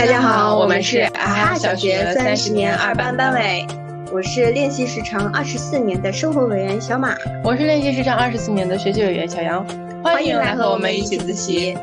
[0.00, 3.66] 大家好，我们是啊哈小学三十年二班班委，
[4.10, 7.14] 我是练习时长二十四年的生活委员小马，
[7.44, 9.62] 我是练习时长二十四年的学习委员小杨，
[10.02, 11.76] 欢迎来和我们一起自习。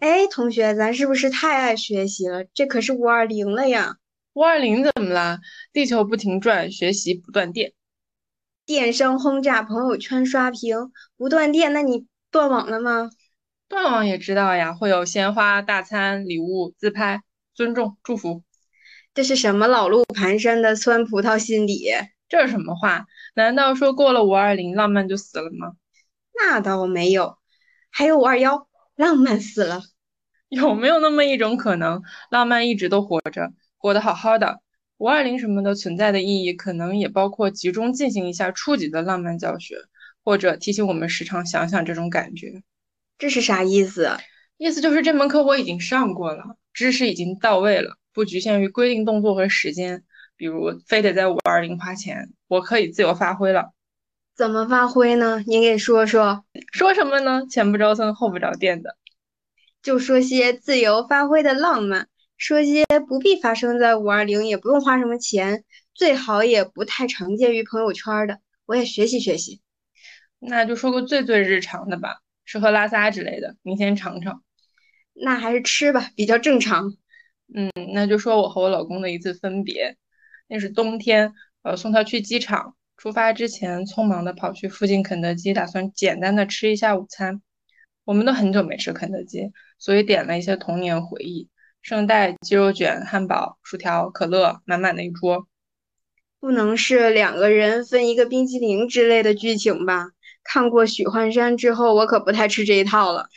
[0.00, 2.42] 哎，同学，咱是不是太爱学习了？
[2.54, 3.96] 这可是五二零了呀！
[4.32, 5.40] 五二零怎么了？
[5.74, 7.74] 地球不停转，学习不断电。
[8.64, 13.10] 电商轰炸，朋友圈刷屏，不断电，那你断网了吗？
[13.68, 17.22] 断网也知道呀，会有鲜花、大餐、礼物、自拍、
[17.54, 18.42] 尊重、祝福。
[19.12, 21.86] 这是什么老路盘山的酸葡萄心理？
[22.28, 23.06] 这是什么话？
[23.34, 25.72] 难道说过了五二零，浪漫就死了吗？
[26.34, 27.38] 那倒没有，
[27.90, 29.82] 还有五二幺，浪漫死了。
[30.48, 34.60] 有没有那么一种可能，浪漫一直都活着，活得好好的？
[34.98, 39.76] 五二零什么的存在的意义，可能也包括集中进行一下初级的浪漫教学，
[40.22, 42.62] 或者提醒我们时常想想这种感觉。
[43.18, 44.10] 这是啥意思？
[44.58, 50.02] 意思就是这门课我已经上过了，知识已经到位了，不局限于规定动作和时间，
[50.36, 53.72] 比如非得在五二零花钱，我可以自由发挥了。
[54.34, 55.42] 怎么发挥呢？
[55.46, 56.44] 您给说说。
[56.72, 57.46] 说什么呢？
[57.50, 58.96] 前不着村后不着店的，
[59.82, 69.60] 就说些自由发挥的浪漫，说些不必发生在五二零，也不用花什么钱，最好也不太常见于朋友圈的，我也学习学习。
[70.38, 72.20] 那就说个最最日常的吧。
[72.46, 74.42] 吃喝拉撒之类的，您先尝尝。
[75.12, 76.94] 那还是吃吧，比较正常。
[77.52, 79.96] 嗯，那就说我和我老公的一次分别。
[80.48, 82.74] 那是冬天，呃，送他去机场。
[82.96, 87.42] 出发之前，匆忙的跑去附近肯德基，打算简单的吃一下午餐。
[88.04, 91.48] 我们都很久没吃肯德基，所以点了一些童年回忆：
[91.82, 95.46] 圣代、鸡肉卷、汉堡、薯条、可乐，满满的一桌。
[96.38, 100.10] 不能是两个人分一个冰淇淋之类的剧情吧？
[100.48, 103.28] 看过许幻山之后，我可不太吃这一套了。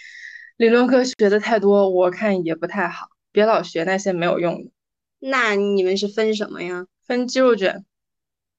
[0.58, 3.08] 理论课学的太多，我看也不太好。
[3.32, 4.72] 别老学那些没有用的。
[5.20, 6.86] 那你们是分什么呀？
[7.06, 7.86] 分鸡肉卷，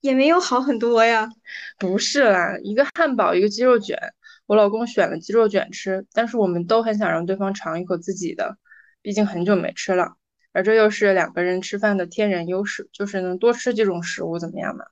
[0.00, 1.30] 也没有好很多呀。
[1.78, 3.98] 不是啦，一个汉堡，一个鸡肉卷。
[4.46, 8.56] 我老公选了鸡肉卷吃，但是我们都很想让对方尝一口自己的，
[9.02, 10.14] 毕竟很久没吃了。
[10.52, 14.84] 而这又是两个人吃饭的天然优势，就是能多吃几种食物，怎么样嘛？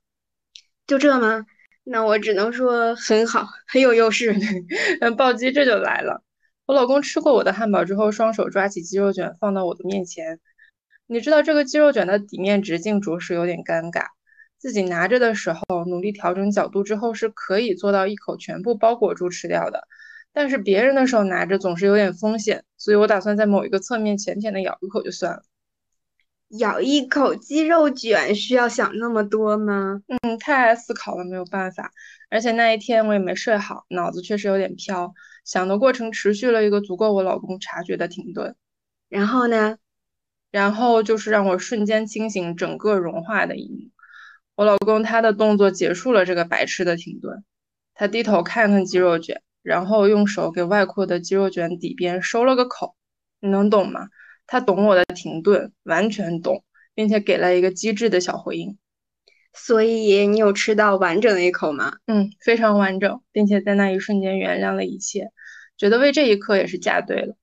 [0.87, 1.45] 就这吗？
[1.91, 4.37] 那我只能说很好，很有优势。
[5.01, 6.23] 那暴击这就来了。
[6.67, 10.39] 我老公吃过我的汉堡之后，双手抓起鸡肉卷放到我的面前。
[11.07, 14.05] 你知道这个鸡肉卷的底面直径着实有点尴尬。
[14.59, 19.89] 自己拿着的时候，努力调整角度之后是可以做到一口全部包裹住吃掉的。
[20.35, 25.43] 但是别人的手拿着总是有点风险，所以我打算在某一个侧面浅浅的咬一口就算了。
[26.49, 30.01] 咬一口鸡肉卷需要想那么多吗？
[30.07, 31.93] 嗯，太爱思考了，没有办法。
[32.31, 35.13] 而且那一天我也没睡好，脑子确实有点飘。
[35.45, 38.57] 想的过程持续了一个足够我老公察觉的停顿。
[39.09, 39.77] 然后呢？
[40.51, 43.91] 然后就是让我瞬间清醒、整个融化的一幕。
[44.55, 47.45] 我老公他的动作结束了这个白痴的停顿。
[47.95, 52.97] 他低头看看鸡肉卷，然后用手给外扩的鸡肉卷底边收了个口。
[53.41, 54.09] 你能懂吗？
[54.49, 56.65] 他懂我的停顿，完全懂，
[56.95, 58.77] 并且给了一个机智的小回应。
[59.53, 61.99] 所以你有吃到完整的一口吗？
[62.07, 65.31] 嗯，非常完整，并且在那一瞬间原谅了一切，
[65.77, 67.37] 觉得为这一刻也是嫁对了。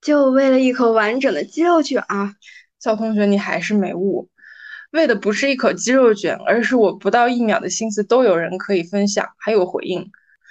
[0.00, 2.34] 就为了一口完整的鸡肉卷啊！
[2.80, 4.28] 小同学，你还是没悟，
[4.90, 10.10] 为的不是一口鸡肉卷，而是我不到一秒的心思都有人可以分享，还有回应，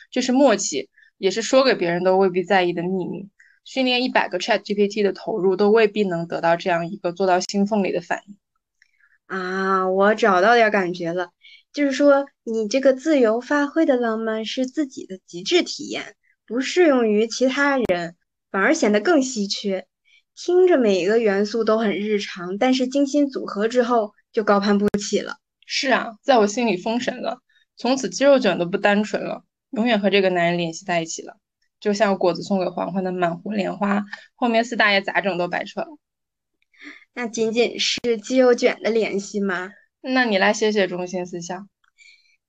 [0.10, 3.28] 这是默契，也是说给别人都未必在意的秘密。
[3.64, 8.38] 训练一百个 Chat GPT 的投入，都未必能得到这样一个做到心缝里的反应
[9.28, 9.88] 啊！
[9.90, 11.30] 我找到点感觉了，
[11.72, 18.16] 就是说你这个自由发挥的浪漫是自己的极致体验，不适用于其他人，
[18.52, 19.86] 反而显得更稀缺。
[20.36, 25.38] 听着每一个元素都很日常，但是精心组合之后就高攀不起了。
[25.66, 27.40] 是啊，在我心里封神了，
[27.78, 31.38] 从此肌肉卷都不单纯了，永远和这个男人联系在一起了。
[31.82, 34.06] 就像果子送给黄欢的满湖莲花，
[34.36, 35.88] 后面四大爷咋整都白扯了。
[37.14, 39.74] 那仅仅是鸡肉卷的联系吗？
[40.00, 41.68] 那你来写写中心思想。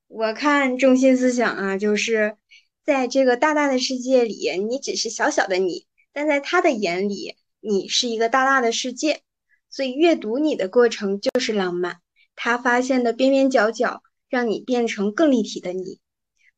[0.07, 2.37] 我看中心思想啊，就是
[2.85, 9.23] 在这个大大的世界里，你只是小小的你，但在他的眼里，你是一个大大的世界。
[9.71, 11.97] 所以阅读你的过程就是浪漫，
[12.37, 16.02] 他发现的边边角角，让你变成更立体的你。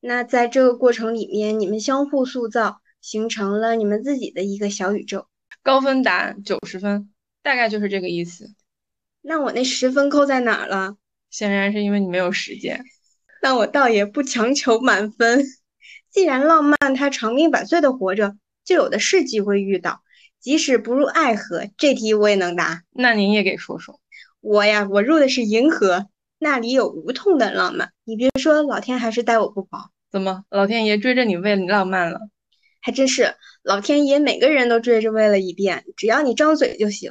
[0.06, 5.28] 那在这个过程里面，你们相互塑造，形成了你们自己的一个小宇宙。
[5.62, 7.10] 高分答案九十分，
[7.42, 8.52] 大概就是这个意思。
[9.22, 10.98] 那我那十分扣在哪儿了？
[11.30, 12.84] 显然是因为你没有时间。
[13.40, 15.42] 那我倒也不强求满分。
[16.10, 20.02] 既然浪漫它长命百岁的活着，就有的是机会遇到。
[20.38, 22.82] 即使不入爱河，这题我也能答。
[22.90, 23.98] 那您也给说说。
[24.42, 26.08] 我呀，我入的是银河，
[26.38, 27.90] 那里有无痛的浪漫。
[28.04, 29.92] 你别说，老天还是待我不薄。
[30.14, 32.20] 怎么，老天爷追着你为你浪漫了？
[32.80, 33.34] 还真是，
[33.64, 37.10] 老天爷每个人都追着喂了一遍，只要你张嘴就行。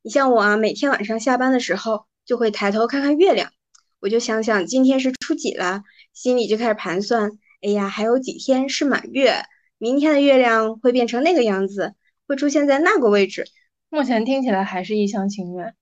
[0.00, 3.50] 你像我啊，每天晚上下班的时候就会抬头看看月亮，
[3.98, 5.82] 我就想想今天是初几了，
[6.12, 7.32] 心里就开始盘算。
[7.62, 9.42] 哎呀，还有几天是满月，
[9.76, 11.94] 明天的月亮会变成那个样子，
[12.28, 13.44] 会出现在那个位置。
[13.88, 15.74] 目前听起来还是一厢情愿，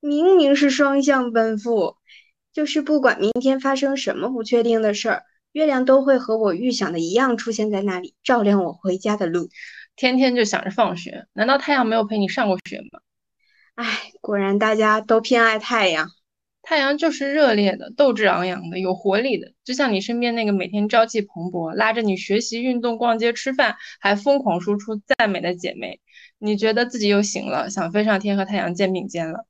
[0.00, 1.96] 明明是双向奔赴。
[2.54, 5.24] 就是不管明天发生什么不确定的事儿，
[5.56, 9.48] 月亮都会和我预想的一样出现在那里，照亮我回家的路。
[9.96, 13.00] 天天就想着放学，难道太阳没有陪你上过学吗？
[13.74, 16.10] 唉，果然大家都偏爱太阳。
[16.60, 26.02] 太阳就是热烈的、斗志昂扬的、有活力的，就像你身边那个每天朝气蓬勃、拉着你学习、运动、逛街、吃饭，还疯狂输出赞美的姐妹。
[26.36, 29.46] 你觉得自己又醒了，想飞上天和太阳肩并肩了。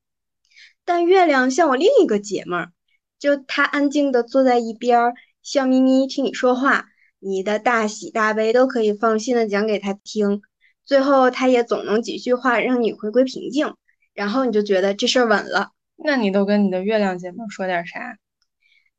[0.85, 2.70] 但月亮像我另一个姐妹儿，
[3.19, 5.12] 就她安静的坐在一边，
[5.47, 6.87] 笑眯眯听你说话，
[7.21, 10.43] 你的大喜大悲都可以放心的讲给他听，
[10.85, 13.77] 最后他也总能几句话让你回归平静，
[14.13, 15.71] 然后你就觉得这事儿稳了。
[15.95, 18.19] 那你都跟你的月亮姐妹说点啥？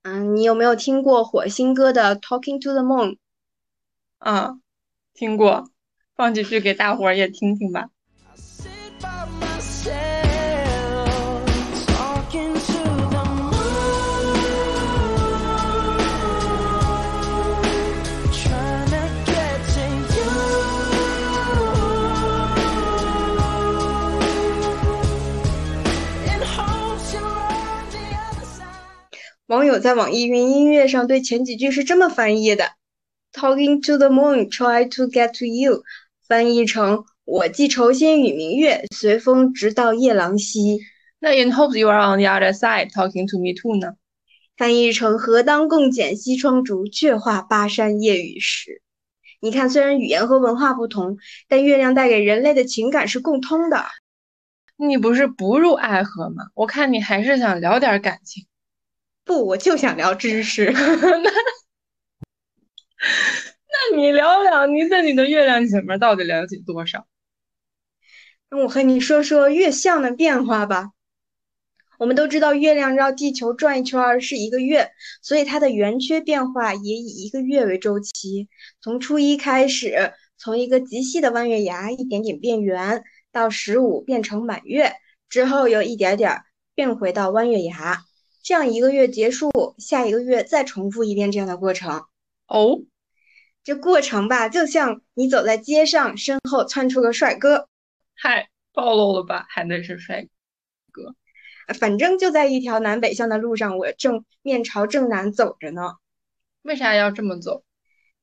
[0.04, 3.10] 嗯，你有没有听过火星哥的《Talking to the Moon》？
[4.20, 4.58] 啊，
[5.14, 5.70] 听过，
[6.16, 7.90] 放几句给大伙儿也听听吧。
[29.68, 32.72] 友在网易云音乐上对前几句是这么翻译的
[33.34, 35.84] ：“Talking to the moon, try to get to you。”
[36.28, 40.80] 翻译成“我寄愁心与明月，随风直到夜郎西。”
[41.20, 43.94] 那 “In hopes you are on the other side, talking to me too” 呢？
[44.58, 48.82] 翻译成“何当共剪西窗烛，却话巴山夜雨时。”
[49.40, 53.86] 你看，虽然语言和文化不同，但月亮带给人类的情感是共通的。
[54.78, 56.46] 你不是不入爱河吗？
[56.56, 58.47] 我看你还是想聊点感情。
[59.28, 60.72] 不，我就想聊知识。
[60.74, 61.32] 那，
[63.92, 67.06] 那你聊聊你对你的月亮姐妹到底了解多少？
[68.50, 70.92] 那我和你说说月相的变化吧。
[72.00, 74.92] 我们都知道，月亮绕地球转一圈是一个月，
[75.22, 78.48] 所以它的圆缺变化也以一个月为周期。
[78.80, 84.94] 从初一开始，从一个极细的弯月牙一点点变圆，到十五变成满月，
[85.28, 86.44] 之后又一点点
[86.76, 88.04] 变回到弯月牙。
[88.48, 92.06] 这样一个月结束，下一个月再重复一遍这样的过程。
[92.48, 92.80] 哦，
[93.62, 97.68] 这过程吧，就像你走在街上，身后窜出个帅哥。
[98.16, 99.46] 嗨，暴露了吧？
[99.50, 100.26] 还能是帅
[100.94, 101.14] 哥。
[101.78, 105.96] 反正就在一条南北向的路上，我正面朝正南走着呢。
[106.62, 107.66] 为啥要这么走？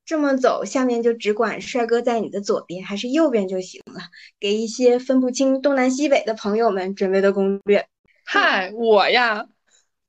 [0.06, 4.00] 这么走，下面就只管帅哥在你的左边还是右边就行了。
[4.40, 7.86] 给一些分不清东南西北的朋友们准备的攻略。
[8.24, 9.48] 嗨，我呀。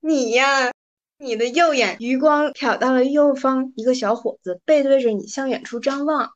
[0.08, 0.72] 你呀，
[1.18, 6.30] 你的右眼余光瞟到了右方一个小伙子，背对着你向远处张望，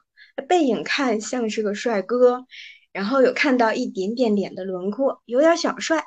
[0.48, 2.48] 背影看像是个帅哥，
[2.92, 6.04] 然后有看到一点点脸的轮廓，有点小帅。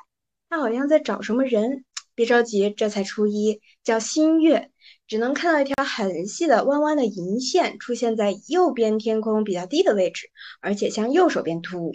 [0.49, 1.85] 他好像在找什么人。
[2.15, 4.69] 别着急，这才初一，叫新月，
[5.07, 10.27] 只能看到一条很细的弯弯的银线出现在右边天空比较低的位置，
[10.59, 11.93] 而且向右手边凸。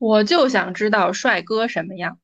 [0.00, 2.18] 我就想知道帅哥什么样。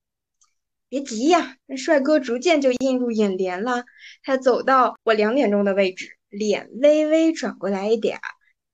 [0.89, 3.85] 别急呀，那帅哥逐渐就映入眼帘了。
[4.23, 8.23] 他走到我两点钟的位置，脸微微转过来一点儿，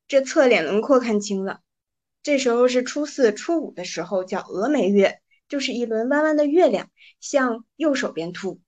[0.08, 1.60] 这侧脸轮廓看清了。
[2.22, 6.90] 这时候是初四、初五的时候，叫峨眉月，就是一轮弯弯的月亮，
[7.20, 8.60] 向右手边凸。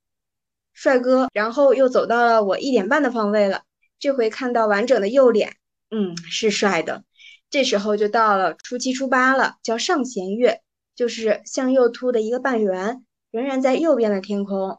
[0.73, 3.63] 帅哥，然后又走到了我一点半的方位了，
[3.99, 5.55] 这回看到完整的右脸，
[5.91, 7.05] 嗯，是帅的。
[7.51, 10.63] 这时候就到了初七、初八了，叫上弦月，
[10.97, 13.05] 就是向右凸的一个半圆。
[13.35, 14.79] 仍然在右边的天空。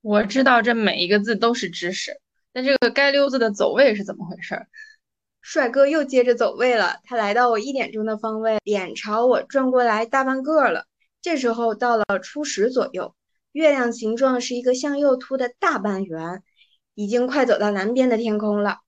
[0.00, 2.20] 我知道这每一个字都是知识，
[2.52, 4.66] 但这个街溜子的走位是怎么回事？
[5.40, 10.86] 帅哥又接着走位了，他来到我一点钟的方位，脸朝我转过来大半个了。
[11.22, 13.14] 这时候到了初十左右，
[13.52, 16.42] 月亮形状是一个向右凸的大半圆，
[16.96, 18.78] 已经快走到南边的天空了。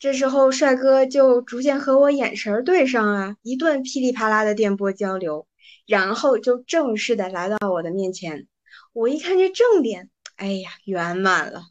[0.00, 5.46] 这时候帅哥就逐渐和我眼神对上啊，一顿噼里啪啦的电波交流。
[5.86, 8.46] 然后就正式的来到我的面前，
[8.92, 11.62] 我一看这正脸，哎呀，圆满了。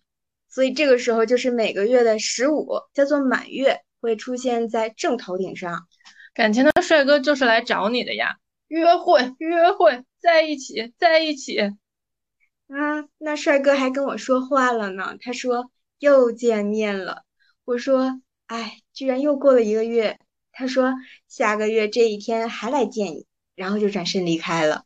[0.50, 5.88] 所以这个时候就是每个月的十五，叫做满月，会出现在正头顶上。
[6.34, 8.38] 感情的帅哥就是来找你的呀，
[8.68, 11.60] 约会，约会，在一起，在一起。
[11.60, 17.24] 啊，那帅哥还跟我说话了呢，他说又见面了。
[17.64, 20.20] 我说，哎，居然又过了一个月。
[20.58, 20.94] 他说
[21.28, 23.26] 下个月这一天还来见你，
[23.56, 24.84] 然后就转身离开了。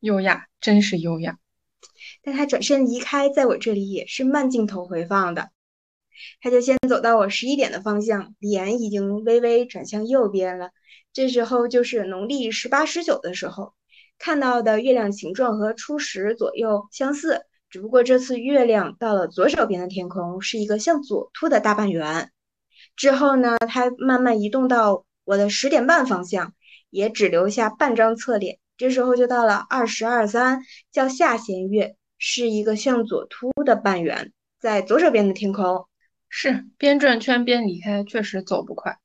[0.00, 1.38] 优雅，真是优雅。
[2.22, 5.50] 但他转身离开，在我这里也是慢镜头回放的。
[6.40, 10.70] 他就先走到我十一点的方向，脸已经微微转向右边了。
[11.12, 13.74] 这时候就是农历十八、十九的时候，
[14.18, 22.30] 看到的月亮形状和初十左右相似，只不过这次月亮到了左手边的天空，是一个向左凸的大半圆。
[22.96, 26.54] 之后呢，他慢慢移动到我的十点半方向，
[26.90, 28.58] 也只留下半张侧脸。
[28.76, 30.60] 这时候就到了二十二三，
[30.92, 35.86] 叫下弦月，是一个向左凸的半圆，在左手边的天空。
[36.28, 38.98] 是边转圈边离开，确实走不快。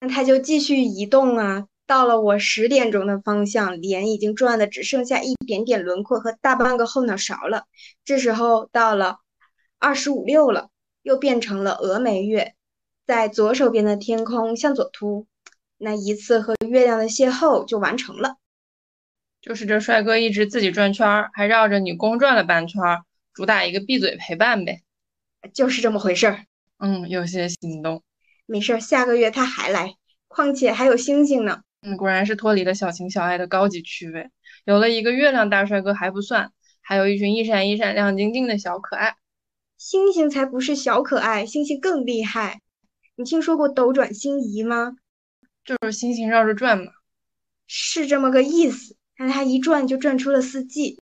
[0.00, 7.64] 那他就继续移动啊，到了我十点钟的方向，脸已经转的只剩下一点点轮廓和大半个后脑勺了。
[8.04, 9.18] 这时候到了
[9.78, 10.70] 二十五六了，
[11.02, 12.54] 又变成了峨眉月，
[13.06, 15.26] 在左手边的天空向左凸。
[15.78, 18.36] 那一次和月亮的邂逅就完成了，
[19.40, 24.82] 就是这帅哥一直自己转圈儿，还绕着你公转了半圈儿，主打一个闭嘴陪伴呗，
[25.52, 26.46] 就是这么回事儿。
[26.78, 28.02] 嗯，有些心动。
[28.46, 29.96] 没事儿，下个月他还来，
[30.28, 31.62] 况且还有星星呢。
[31.82, 34.30] 嗯，果然是脱离了小情小爱的高级趣味，
[34.64, 39.16] 有了一个月亮大帅哥还不算，还有一群一闪一闪亮晶晶的小可爱。
[39.76, 42.60] 星星才不是小可爱，星星更厉害。
[43.14, 44.96] 你听说过斗转星移吗？
[45.66, 46.92] 就是星星绕着转嘛，
[47.66, 48.96] 是这么个意思。
[49.18, 51.00] 但它一转就转出了四季，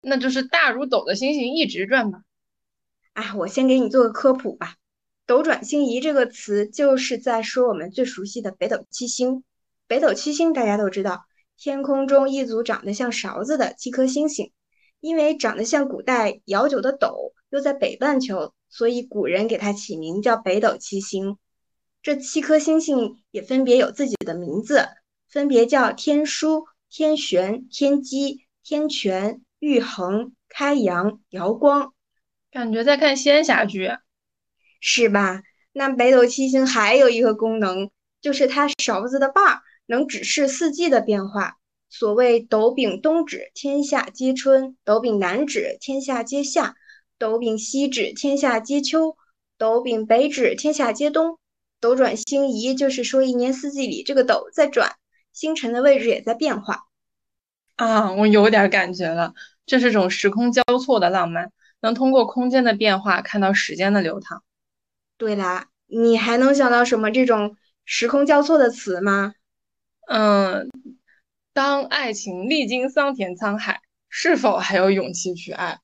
[0.00, 2.22] 那就是大如斗的星星一直转吧。
[3.14, 4.74] 哎，我先给你做个科普吧。
[5.26, 9.44] 斗转星移这个词就是在说我们最熟悉的北斗七星。
[9.86, 11.24] 北斗七星大家都知道，
[11.56, 14.52] 天空中一组长得像勺子的七颗星星。
[15.00, 21.38] 因为长得像古代摇酒的斗，又在北半球，所以古人给它起名叫北斗七星。
[22.02, 24.88] 这七颗星星也分别有自己的名字，
[25.30, 31.94] 分别叫天枢、天璇、天机、天权、玉衡、开阳、瑶光。
[32.50, 33.88] 感觉在看仙侠剧，
[34.80, 35.42] 是吧？
[35.72, 37.88] 那北斗七星还有一个功能，
[38.20, 41.58] 就是它勺子的把儿能指示四季的变化。
[41.88, 46.74] 所谓斗柄东指，天下皆春；斗柄南指，天下皆夏；
[47.16, 49.16] 斗柄西指，天下皆秋；
[49.56, 51.38] 斗柄北指，天下皆冬。
[51.82, 54.94] 斗转星移，就是说一年四季里这个斗在转，
[55.32, 56.84] 星辰的位置也在变化。
[57.74, 59.34] 啊，我有点感觉了，
[59.66, 64.44] 这是种时空交错的浪漫，能通过空间的变化看到时间的流淌。
[65.16, 69.34] 对啦，你还能想到什么这种时空交错的词吗？
[70.06, 70.70] 嗯，
[71.52, 75.80] 当爱情历经桑田沧海，是否还有勇气去爱？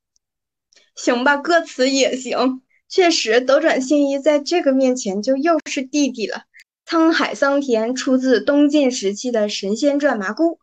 [0.95, 2.63] 行吧，歌词也行。
[2.89, 6.45] 确实，斗转星移在这个面前就又是弟弟了。
[6.87, 10.59] 沧海桑田出自东晋时期的《神仙传》麻姑，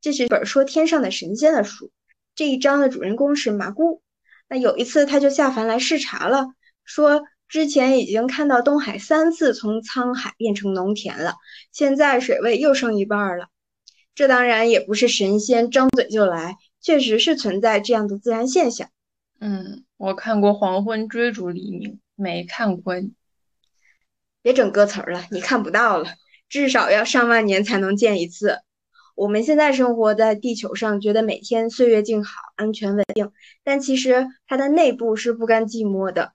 [0.00, 1.90] 这是本说天上的神仙的书。
[2.34, 4.02] 这一章的主人公是麻姑。
[4.48, 6.48] 那有一次，他就下凡来视察了，
[6.84, 11.36] 说之前已经看到东海三次从沧海变成农田了，
[11.72, 13.46] 现在水位又升一半了。
[14.14, 18.90] 这当然也不是神仙张嘴就来，确实是存在这样的自然现象。
[19.40, 19.84] 嗯。
[19.96, 23.12] 我看过《黄昏追逐黎明》，没看过你。
[24.40, 26.14] 别整歌词了，你看不到了。
[26.48, 28.60] 至少要上万年才能见一次。
[29.14, 33.30] 我们现在生活在地球上，觉得每天岁月静好、安全稳定，
[33.62, 36.32] 但其实它的内部是不甘寂寞的。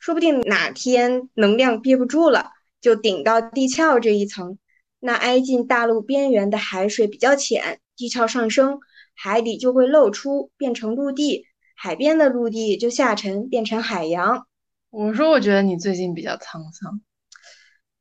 [0.00, 2.50] 说不定哪天能量憋不住了，
[2.80, 4.58] 就顶到地壳这一层。
[4.98, 8.80] 那挨近大陆边缘的海水比较浅，地壳上升，
[9.14, 11.46] 海底就会露出，变成陆地。
[11.82, 14.46] 海边的陆地就下沉变成海洋。
[14.90, 17.00] 我说，我觉得你最近比较沧桑。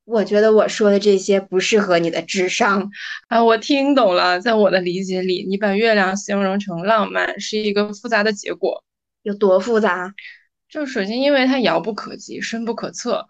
[0.05, 2.91] 我觉得我说的这些不适合你的智商
[3.27, 3.43] 啊。
[3.43, 8.83] 我听懂了，在我的理解里，你把月亮形容成浪漫是一个复杂的结果。
[9.23, 10.13] 有多复杂？
[10.69, 13.27] 就首先，因为它遥不可及、深不可测，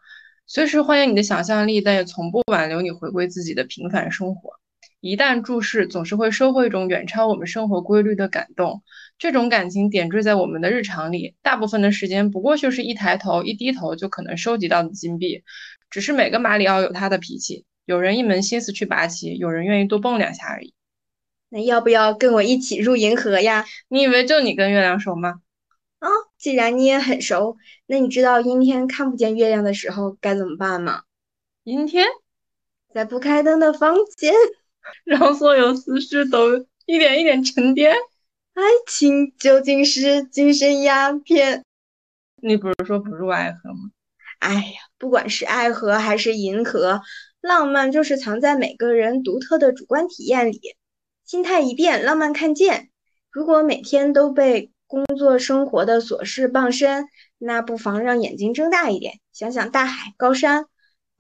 [0.48, 4.60] 随时欢迎你的想象力，但也从不挽留你回归自己的平凡生活。
[5.02, 8.84] 一旦注视，总是会收获一种远超我们生活规律的感动。
[9.18, 15.44] 这种感情点缀在我们的日常里，大部分的时间不过就是一抬头、一低头就可能收集到的金币。
[15.90, 20.74] 只是每个马里奥有他的脾气，有人一门心思去拔旗，有人愿意多蹦两下而已。
[21.50, 23.66] 那要不要跟我一起入银河呀？
[23.90, 25.42] 你以为就你跟月亮熟吗？
[26.00, 31.04] 啊，既然你也很熟，那你知道阴天看不见月亮的时候该怎么办吗？
[31.64, 32.08] 阴天，
[32.94, 34.34] 在不开灯的房间，
[35.06, 37.94] 让所有思绪都一点一点沉淀。
[38.54, 41.64] 爱情究竟是精神鸦片？
[42.42, 43.92] 你不是说不入爱河吗？
[44.40, 47.02] 哎呀，不管是爱河还是银河，
[47.40, 50.60] 浪漫就是藏在每个人独特的主观体验里。
[51.24, 52.90] 心态一变，浪漫看见。
[53.30, 57.08] 如果每天都被工作生活的琐事傍身，
[57.38, 60.66] 那不妨让眼睛睁大一点，想想大海、高山。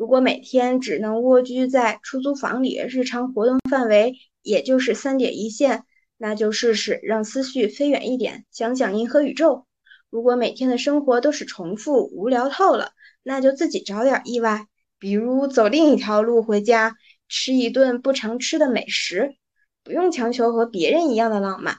[0.01, 5.83] 如果每天只能蜗居在出租房里，日常活动范围也就是三点一线，
[6.17, 9.67] 那就试试让思绪飞远一点，想想银河宇宙。
[10.09, 14.65] 如果每天的生活都是重复，无聊透了，那就自己找点意外，
[14.97, 16.95] 比如走另一条路回家，
[17.29, 19.35] 吃一顿不常吃的美食。
[19.83, 21.77] 不用强求和别人一样的浪漫，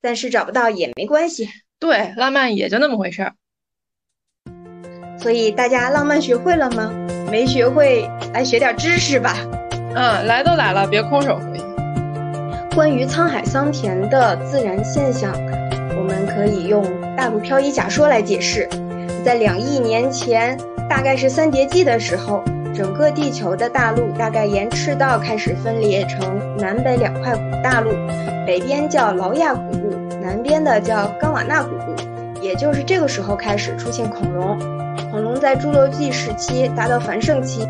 [0.00, 1.48] 暂时找不到也没关系。
[1.80, 3.34] 对，浪漫也就那么回事儿。
[5.18, 6.92] 所以大家浪漫学会了吗？
[7.34, 9.34] 没学会，来学点知识吧。
[9.96, 11.60] 嗯，来都来了，别空手回。
[12.76, 15.32] 关于沧海桑田的自然现象，
[15.98, 16.84] 我们可以用
[17.16, 18.68] 大陆漂移假说来解释。
[19.24, 20.56] 在两亿年前，
[20.88, 22.44] 大概是三叠纪的时候。
[22.72, 27.90] 整个地球的大陆大概沿赤道开始分裂成南北两块古大陆，
[28.46, 32.40] 北边叫劳亚古陆，南边的叫冈瓦纳古陆。
[32.40, 34.56] 也就是这个时候开始出现恐龙，
[35.14, 37.64] 恐龙在侏罗纪时期达到繁盛期，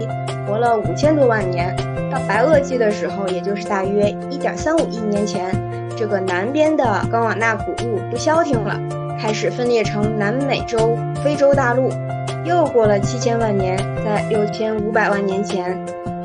[0.46, 1.76] 活了五千多万年。
[2.10, 5.54] 到白垩纪的时候，也就是大约一点三五亿年前，
[5.94, 8.80] 这个南边的冈瓦纳古陆不消停了，
[9.20, 11.90] 开始分裂成南美洲、非洲大陆。
[12.46, 15.78] 又过了七千万年，在六千五百万年前，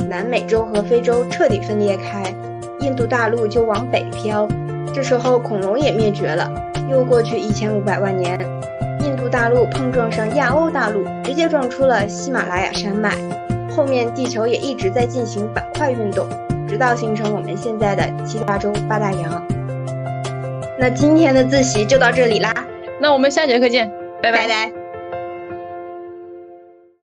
[0.08, 2.34] 南美洲和非洲彻底分裂开，
[2.80, 4.48] 印度大陆就往北漂。
[4.94, 6.50] 这时候恐龙也灭绝了。
[6.90, 8.40] 又过去一千五百万年，
[9.30, 13.12] 大陆碰撞上亚欧大陆，直接撞出了喜马拉雅山脉。
[13.70, 16.28] 后面地球也一直在进行板块运动，
[16.68, 19.48] 直到形成我们现在的七大洲八大洋。
[20.78, 22.54] 那今天的自习就到这里啦，
[23.00, 23.90] 那我们下节课见，
[24.22, 24.79] 拜拜拜。